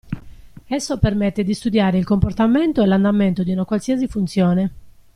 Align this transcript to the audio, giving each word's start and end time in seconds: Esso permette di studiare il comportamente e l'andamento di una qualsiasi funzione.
Esso 0.67 0.97
permette 0.97 1.43
di 1.43 1.53
studiare 1.53 1.99
il 1.99 2.05
comportamente 2.05 2.81
e 2.81 2.87
l'andamento 2.87 3.43
di 3.43 3.51
una 3.51 3.65
qualsiasi 3.65 4.07
funzione. 4.07 4.71